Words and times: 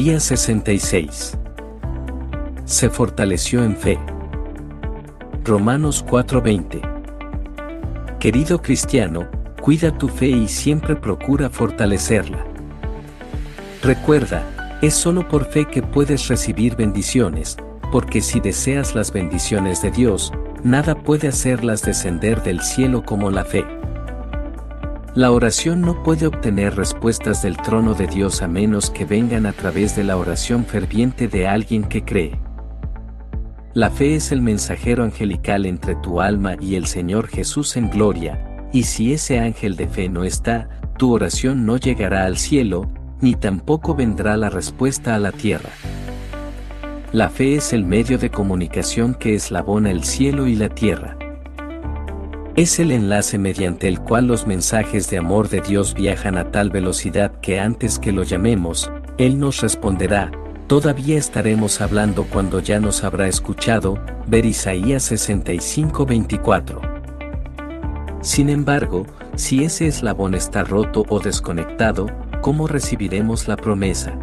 Día 0.00 0.20
66. 0.20 1.36
Se 2.66 2.88
fortaleció 2.88 3.64
en 3.64 3.76
fe. 3.76 3.98
Romanos 5.42 6.04
4:20. 6.08 6.80
Querido 8.20 8.62
cristiano, 8.62 9.26
cuida 9.60 9.98
tu 9.98 10.06
fe 10.06 10.28
y 10.28 10.46
siempre 10.46 10.94
procura 10.94 11.50
fortalecerla. 11.50 12.44
Recuerda, 13.82 14.78
es 14.82 14.94
solo 14.94 15.26
por 15.26 15.46
fe 15.46 15.64
que 15.64 15.82
puedes 15.82 16.28
recibir 16.28 16.76
bendiciones, 16.76 17.56
porque 17.90 18.20
si 18.20 18.38
deseas 18.38 18.94
las 18.94 19.12
bendiciones 19.12 19.82
de 19.82 19.90
Dios, 19.90 20.32
nada 20.62 20.94
puede 20.94 21.26
hacerlas 21.26 21.82
descender 21.82 22.44
del 22.44 22.60
cielo 22.60 23.02
como 23.04 23.32
la 23.32 23.44
fe. 23.44 23.64
La 25.18 25.32
oración 25.32 25.80
no 25.80 26.04
puede 26.04 26.28
obtener 26.28 26.76
respuestas 26.76 27.42
del 27.42 27.56
trono 27.56 27.94
de 27.94 28.06
Dios 28.06 28.40
a 28.40 28.46
menos 28.46 28.88
que 28.88 29.04
vengan 29.04 29.46
a 29.46 29.52
través 29.52 29.96
de 29.96 30.04
la 30.04 30.16
oración 30.16 30.64
ferviente 30.64 31.26
de 31.26 31.48
alguien 31.48 31.82
que 31.82 32.04
cree. 32.04 32.38
La 33.74 33.90
fe 33.90 34.14
es 34.14 34.30
el 34.30 34.42
mensajero 34.42 35.02
angelical 35.02 35.66
entre 35.66 35.96
tu 35.96 36.20
alma 36.20 36.54
y 36.60 36.76
el 36.76 36.86
Señor 36.86 37.26
Jesús 37.26 37.76
en 37.76 37.90
gloria, 37.90 38.68
y 38.72 38.84
si 38.84 39.12
ese 39.12 39.40
ángel 39.40 39.74
de 39.74 39.88
fe 39.88 40.08
no 40.08 40.22
está, 40.22 40.68
tu 40.96 41.12
oración 41.12 41.66
no 41.66 41.78
llegará 41.78 42.24
al 42.24 42.38
cielo, 42.38 42.88
ni 43.20 43.34
tampoco 43.34 43.96
vendrá 43.96 44.36
la 44.36 44.50
respuesta 44.50 45.16
a 45.16 45.18
la 45.18 45.32
tierra. 45.32 45.70
La 47.10 47.28
fe 47.28 47.56
es 47.56 47.72
el 47.72 47.82
medio 47.82 48.18
de 48.18 48.30
comunicación 48.30 49.14
que 49.14 49.34
eslabona 49.34 49.90
el 49.90 50.04
cielo 50.04 50.46
y 50.46 50.54
la 50.54 50.68
tierra. 50.68 51.17
Es 52.58 52.80
el 52.80 52.90
enlace 52.90 53.38
mediante 53.38 53.86
el 53.86 54.00
cual 54.00 54.26
los 54.26 54.48
mensajes 54.48 55.08
de 55.08 55.18
amor 55.18 55.48
de 55.48 55.60
Dios 55.60 55.94
viajan 55.94 56.36
a 56.36 56.50
tal 56.50 56.70
velocidad 56.70 57.30
que 57.40 57.60
antes 57.60 58.00
que 58.00 58.10
lo 58.10 58.24
llamemos, 58.24 58.90
Él 59.16 59.38
nos 59.38 59.60
responderá, 59.60 60.32
todavía 60.66 61.18
estaremos 61.18 61.80
hablando 61.80 62.24
cuando 62.24 62.58
ya 62.58 62.80
nos 62.80 63.04
habrá 63.04 63.28
escuchado, 63.28 64.00
ver 64.26 64.44
Isaías 64.44 65.04
65:24. 65.04 66.80
Sin 68.22 68.48
embargo, 68.48 69.06
si 69.36 69.62
ese 69.62 69.86
eslabón 69.86 70.34
está 70.34 70.64
roto 70.64 71.04
o 71.08 71.20
desconectado, 71.20 72.08
¿cómo 72.40 72.66
recibiremos 72.66 73.46
la 73.46 73.54
promesa? 73.56 74.18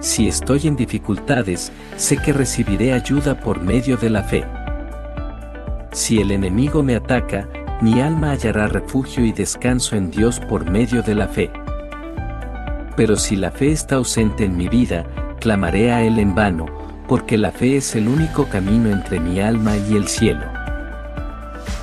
Si 0.00 0.28
estoy 0.28 0.66
en 0.66 0.76
dificultades, 0.76 1.72
sé 1.96 2.18
que 2.18 2.34
recibiré 2.34 2.92
ayuda 2.92 3.40
por 3.40 3.62
medio 3.62 3.96
de 3.96 4.10
la 4.10 4.24
fe. 4.24 4.44
Si 5.92 6.20
el 6.20 6.30
enemigo 6.30 6.82
me 6.82 6.96
ataca, 6.96 7.48
mi 7.82 8.00
alma 8.00 8.30
hallará 8.30 8.66
refugio 8.66 9.26
y 9.26 9.32
descanso 9.32 9.94
en 9.94 10.10
Dios 10.10 10.40
por 10.40 10.70
medio 10.70 11.02
de 11.02 11.14
la 11.14 11.28
fe. 11.28 11.50
Pero 12.96 13.16
si 13.16 13.36
la 13.36 13.50
fe 13.50 13.72
está 13.72 13.96
ausente 13.96 14.44
en 14.44 14.56
mi 14.56 14.68
vida, 14.68 15.04
clamaré 15.38 15.92
a 15.92 16.02
Él 16.02 16.18
en 16.18 16.34
vano, 16.34 16.66
porque 17.08 17.36
la 17.36 17.50
fe 17.50 17.76
es 17.76 17.94
el 17.94 18.08
único 18.08 18.48
camino 18.48 18.90
entre 18.90 19.20
mi 19.20 19.40
alma 19.40 19.76
y 19.76 19.96
el 19.96 20.08
cielo. 20.08 20.44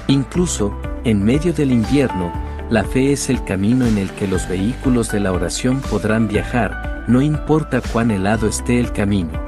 Incluso, 0.08 0.76
en 1.04 1.24
medio 1.24 1.54
del 1.54 1.72
invierno, 1.72 2.34
la 2.72 2.84
fe 2.84 3.12
es 3.12 3.30
el 3.30 3.44
camino 3.44 3.86
en 3.86 4.00
el 4.00 4.10
que 4.12 4.28
los 4.28 4.48
vehículos 4.50 5.12
de 5.12 5.20
la 5.20 5.32
oración 5.34 5.82
podrán 5.82 6.28
viajar, 6.28 7.04
no 7.08 7.22
importa 7.22 7.80
cuán 7.94 8.10
helado 8.10 8.48
esté 8.48 8.80
el 8.80 8.92
camino. 8.92 9.40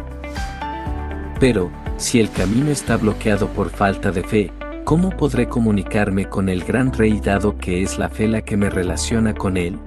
Pero, 1.40 1.72
si 2.02 2.20
el 2.20 2.32
camino 2.32 2.72
está 2.72 2.98
bloqueado 2.98 3.48
por 3.50 3.70
falta 3.70 4.12
de 4.12 4.24
fe, 4.24 4.52
¿cómo 4.84 5.12
podré 5.12 5.48
comunicarme 5.48 6.28
con 6.28 6.50
el 6.50 6.64
gran 6.64 6.92
rey 6.92 7.20
dado 7.20 7.58
que 7.58 7.84
es 7.84 8.00
la 8.00 8.10
fe 8.10 8.28
la 8.28 8.42
que 8.42 8.58
me 8.58 8.70
relaciona 8.70 9.36
con 9.36 9.56
él? 9.56 9.78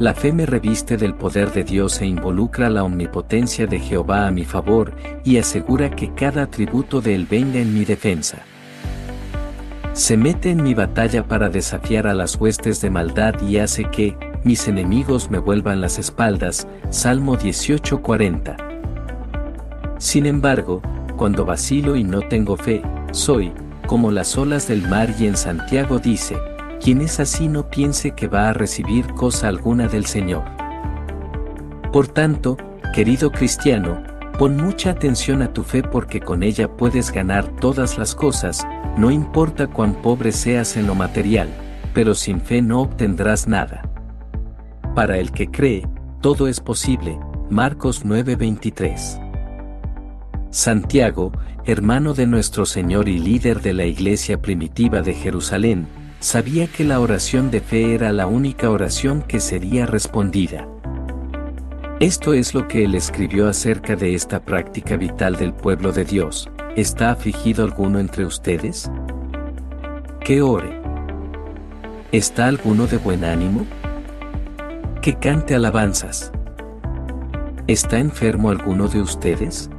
La 0.00 0.12
fe 0.14 0.32
me 0.32 0.44
reviste 0.44 0.96
del 0.96 1.14
poder 1.14 1.52
de 1.52 1.62
Dios 1.62 2.00
e 2.00 2.06
involucra 2.06 2.68
la 2.68 2.82
omnipotencia 2.82 3.66
de 3.68 3.78
Jehová 3.78 4.26
a 4.26 4.32
mi 4.32 4.44
favor 4.44 4.92
y 5.24 5.36
asegura 5.36 5.90
que 5.90 6.12
cada 6.14 6.42
atributo 6.42 7.00
de 7.00 7.14
él 7.14 7.28
venga 7.30 7.60
en 7.60 7.72
mi 7.72 7.84
defensa. 7.84 8.38
Se 9.92 10.16
mete 10.16 10.50
en 10.50 10.62
mi 10.64 10.74
batalla 10.74 11.28
para 11.28 11.48
desafiar 11.48 12.08
a 12.08 12.14
las 12.14 12.34
huestes 12.34 12.80
de 12.80 12.90
maldad 12.90 13.40
y 13.42 13.58
hace 13.58 13.84
que, 13.84 14.16
mis 14.42 14.66
enemigos 14.66 15.30
me 15.30 15.38
vuelvan 15.38 15.80
las 15.80 16.00
espaldas. 16.00 16.66
Salmo 16.90 17.36
18:40. 17.36 18.71
Sin 20.02 20.26
embargo, 20.26 20.82
cuando 21.16 21.44
vacilo 21.44 21.94
y 21.94 22.02
no 22.02 22.22
tengo 22.22 22.56
fe, 22.56 22.82
soy, 23.12 23.52
como 23.86 24.10
las 24.10 24.36
olas 24.36 24.66
del 24.66 24.82
mar 24.88 25.14
y 25.16 25.28
en 25.28 25.36
Santiago 25.36 26.00
dice, 26.00 26.36
quien 26.80 27.02
es 27.02 27.20
así 27.20 27.46
no 27.46 27.70
piense 27.70 28.10
que 28.10 28.26
va 28.26 28.48
a 28.48 28.52
recibir 28.52 29.06
cosa 29.14 29.46
alguna 29.46 29.86
del 29.86 30.04
Señor. 30.04 30.42
Por 31.92 32.08
tanto, 32.08 32.56
querido 32.92 33.30
cristiano, 33.30 34.02
pon 34.40 34.56
mucha 34.56 34.90
atención 34.90 35.40
a 35.40 35.52
tu 35.52 35.62
fe 35.62 35.84
porque 35.84 36.18
con 36.20 36.42
ella 36.42 36.66
puedes 36.66 37.12
ganar 37.12 37.46
todas 37.60 37.96
las 37.96 38.16
cosas, 38.16 38.66
no 38.96 39.12
importa 39.12 39.68
cuán 39.68 39.94
pobre 40.02 40.32
seas 40.32 40.76
en 40.76 40.88
lo 40.88 40.96
material, 40.96 41.48
pero 41.94 42.16
sin 42.16 42.40
fe 42.40 42.60
no 42.60 42.80
obtendrás 42.80 43.46
nada. 43.46 43.88
Para 44.96 45.18
el 45.18 45.30
que 45.30 45.46
cree, 45.46 45.86
todo 46.20 46.48
es 46.48 46.58
posible. 46.58 47.20
Marcos 47.50 48.04
9:23 48.04 49.31
Santiago, 50.52 51.32
hermano 51.64 52.12
de 52.12 52.26
nuestro 52.26 52.66
Señor 52.66 53.08
y 53.08 53.18
líder 53.18 53.62
de 53.62 53.72
la 53.72 53.86
iglesia 53.86 54.42
primitiva 54.42 55.00
de 55.00 55.14
Jerusalén, 55.14 55.86
sabía 56.20 56.66
que 56.66 56.84
la 56.84 57.00
oración 57.00 57.50
de 57.50 57.62
fe 57.62 57.94
era 57.94 58.12
la 58.12 58.26
única 58.26 58.68
oración 58.68 59.22
que 59.22 59.40
sería 59.40 59.86
respondida. 59.86 60.68
Esto 62.00 62.34
es 62.34 62.52
lo 62.52 62.68
que 62.68 62.84
él 62.84 62.94
escribió 62.94 63.48
acerca 63.48 63.96
de 63.96 64.14
esta 64.14 64.40
práctica 64.40 64.98
vital 64.98 65.36
del 65.36 65.54
pueblo 65.54 65.90
de 65.90 66.04
Dios. 66.04 66.50
¿Está 66.76 67.12
afligido 67.12 67.64
alguno 67.64 67.98
entre 67.98 68.26
ustedes? 68.26 68.90
Que 70.20 70.42
ore. 70.42 70.78
¿Está 72.12 72.46
alguno 72.46 72.86
de 72.86 72.98
buen 72.98 73.24
ánimo? 73.24 73.64
Que 75.00 75.14
cante 75.14 75.54
alabanzas. 75.54 76.30
¿Está 77.68 77.98
enfermo 77.98 78.50
alguno 78.50 78.88
de 78.88 79.00
ustedes? 79.00 79.70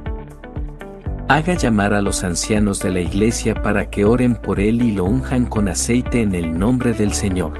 Haga 1.28 1.54
llamar 1.54 1.94
a 1.94 2.02
los 2.02 2.22
ancianos 2.22 2.80
de 2.80 2.90
la 2.90 3.00
iglesia 3.00 3.54
para 3.54 3.88
que 3.88 4.04
oren 4.04 4.36
por 4.36 4.60
él 4.60 4.82
y 4.82 4.92
lo 4.92 5.04
unjan 5.04 5.46
con 5.46 5.68
aceite 5.68 6.20
en 6.20 6.34
el 6.34 6.58
nombre 6.58 6.92
del 6.92 7.14
Señor. 7.14 7.52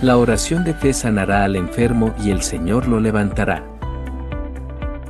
La 0.00 0.16
oración 0.16 0.64
de 0.64 0.72
fe 0.72 0.94
sanará 0.94 1.44
al 1.44 1.56
enfermo 1.56 2.14
y 2.22 2.30
el 2.30 2.42
Señor 2.42 2.88
lo 2.88 3.00
levantará. 3.00 3.64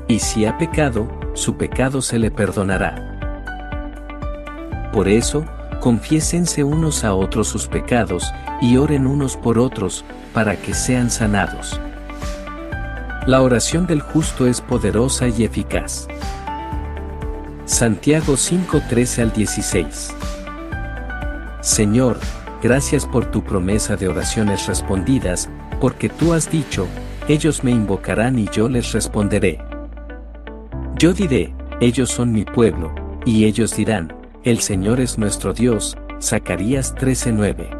Y 0.08 0.18
si 0.18 0.46
ha 0.46 0.58
pecado, 0.58 1.08
su 1.34 1.56
pecado 1.56 2.02
se 2.02 2.18
le 2.18 2.32
perdonará. 2.32 3.06
Por 4.92 5.06
eso, 5.06 5.44
confiésense 5.78 6.64
unos 6.64 7.04
a 7.04 7.14
otros 7.14 7.46
sus 7.46 7.68
pecados 7.68 8.32
y 8.60 8.76
oren 8.76 9.06
unos 9.06 9.36
por 9.36 9.60
otros, 9.60 10.04
para 10.34 10.56
que 10.56 10.74
sean 10.74 11.10
sanados. 11.10 11.80
La 13.26 13.42
oración 13.42 13.86
del 13.86 14.00
justo 14.00 14.46
es 14.46 14.60
poderosa 14.60 15.28
y 15.28 15.44
eficaz. 15.44 16.08
Santiago 17.80 18.36
5:13 18.36 19.22
al 19.22 19.32
16. 19.32 20.14
Señor, 21.62 22.18
gracias 22.62 23.06
por 23.06 23.30
tu 23.30 23.42
promesa 23.42 23.96
de 23.96 24.06
oraciones 24.06 24.66
respondidas, 24.66 25.48
porque 25.80 26.10
tú 26.10 26.34
has 26.34 26.50
dicho, 26.50 26.86
ellos 27.26 27.64
me 27.64 27.70
invocarán 27.70 28.38
y 28.38 28.46
yo 28.52 28.68
les 28.68 28.92
responderé. 28.92 29.64
Yo 30.98 31.14
diré, 31.14 31.54
ellos 31.80 32.10
son 32.10 32.32
mi 32.32 32.44
pueblo, 32.44 32.94
y 33.24 33.46
ellos 33.46 33.74
dirán, 33.74 34.12
el 34.44 34.60
Señor 34.60 35.00
es 35.00 35.16
nuestro 35.16 35.54
Dios. 35.54 35.96
Zacarías 36.20 36.94
13:9. 36.94 37.79